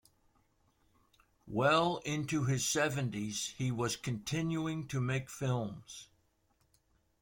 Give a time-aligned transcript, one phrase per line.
[1.45, 6.07] Well into his seventies, he was continuing to make films.